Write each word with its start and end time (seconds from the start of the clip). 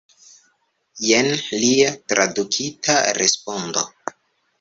Jen 1.09 1.29
lia 1.63 1.91
tradukita 2.13 2.95
respondo. 3.19 3.85